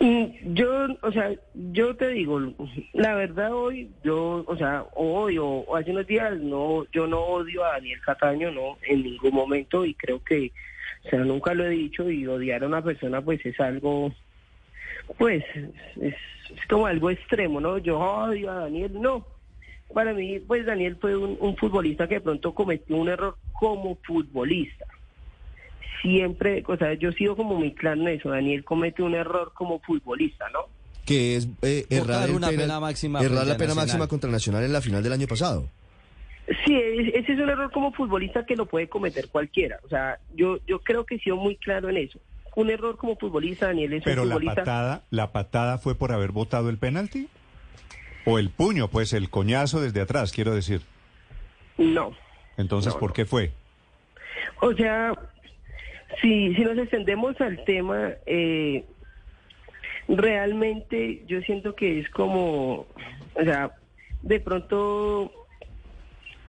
[0.00, 2.40] Yo, o sea, yo te digo,
[2.94, 7.20] la verdad hoy, yo, o sea, hoy o, o hace unos días, no, yo no
[7.20, 10.52] odio a Daniel Cataño, no, en ningún momento y creo que,
[11.04, 14.10] o sea, nunca lo he dicho y odiar a una persona pues es algo,
[15.18, 15.44] pues,
[16.00, 16.14] es,
[16.70, 17.76] como algo extremo, ¿no?
[17.76, 19.26] Yo odio a Daniel, no.
[19.92, 24.86] Para mí, pues Daniel fue un, futbolista que pronto cometió un error como futbolista
[26.02, 29.52] siempre, o sea, yo he sido como muy claro en eso, Daniel comete un error
[29.54, 30.60] como futbolista, ¿no?
[31.06, 33.76] que es eh, errar, una penal- pena máxima errar la pena Nacional.
[33.76, 35.66] máxima contra Nacional en la final del año pasado.
[36.64, 40.18] Sí, es- ese es un error como futbolista que lo puede cometer cualquiera, o sea,
[40.34, 42.18] yo yo creo que he sido muy claro en eso.
[42.56, 44.62] Un error como futbolista, Daniel es Pero un la futbolista.
[44.62, 47.28] patada, la patada fue por haber votado el penalti
[48.24, 50.82] o el puño, pues el coñazo desde atrás, quiero decir.
[51.78, 52.12] No.
[52.56, 53.14] Entonces, No, ¿por no.
[53.14, 53.52] qué fue?
[54.60, 55.12] O sea,
[56.20, 58.84] si, si nos extendemos al tema, eh,
[60.08, 62.86] realmente yo siento que es como,
[63.34, 63.72] o sea,
[64.22, 65.39] de pronto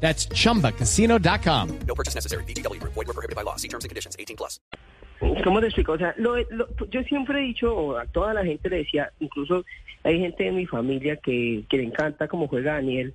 [0.00, 1.68] That's chumbacasino.com.
[5.44, 5.92] ¿Cómo te explico?
[5.92, 9.12] O sea, lo- lo- yo siempre he dicho, o a toda la gente le decía,
[9.20, 9.64] incluso
[10.02, 13.14] hay gente de mi familia que, que le encanta cómo juega Daniel,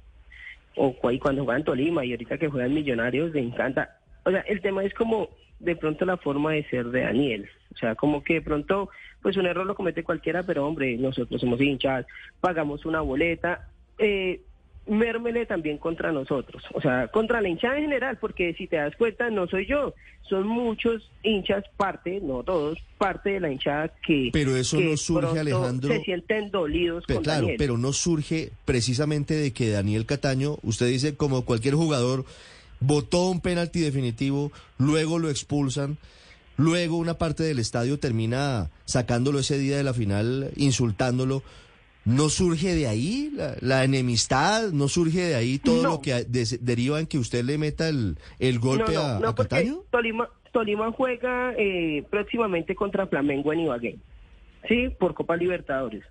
[0.75, 3.97] o cuando juega en Tolima y ahorita que juega en Millonarios, le encanta.
[4.23, 7.49] O sea, el tema es como de pronto la forma de ser de Daniel.
[7.73, 8.89] O sea, como que de pronto,
[9.21, 12.05] pues un error lo comete cualquiera, pero hombre, nosotros somos hinchas,
[12.41, 13.69] pagamos una boleta.
[13.97, 14.41] Eh,
[14.87, 18.95] mérmele también contra nosotros, o sea, contra la hinchada en general, porque si te das
[18.95, 19.93] cuenta, no soy yo,
[20.29, 24.97] son muchos hinchas, parte, no todos, parte de la hinchada que, Pero eso que no
[24.97, 25.89] surge, Alejandro.
[25.91, 27.55] se sienten dolidos Pe- con claro, Daniel.
[27.57, 32.25] pero no surge precisamente de que Daniel Cataño, usted dice como cualquier jugador,
[32.79, 35.97] votó un penalti definitivo, luego lo expulsan,
[36.57, 41.41] luego una parte del estadio termina sacándolo ese día de la final, insultándolo.
[42.05, 44.71] ¿No surge de ahí la, la enemistad?
[44.71, 45.89] ¿No surge de ahí todo No.
[45.89, 46.23] lo que
[46.61, 49.83] deriva en que usted le meta el, el golpe no, no, a, a Cataño?
[49.89, 53.95] Tolima, Tolima juega eh, próximamente contra Flamengo en Ibagué,
[54.67, 56.03] sí, por Copa Libertadores.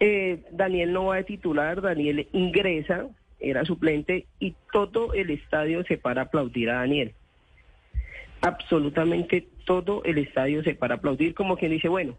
[0.00, 3.06] Eh, Daniel no va de titular, Daniel ingresa,
[3.40, 7.12] era suplente y todo el estadio se para a aplaudir a Daniel.
[8.40, 12.16] Absolutamente todo el estadio se para a aplaudir, como quien dice, bueno,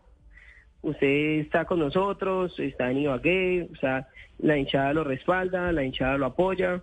[0.85, 4.07] usted está con nosotros, está en Ibagué, o sea,
[4.39, 6.81] la hinchada lo respalda, la hinchada lo apoya.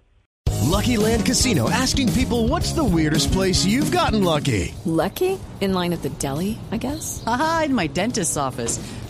[0.68, 4.74] Lucky Land Casino asking people what's the weirdest place you've gotten lucky?
[4.84, 5.38] Lucky?
[5.60, 7.22] In line at the deli, I guess?
[7.26, 8.78] Aha, in my dentist's office.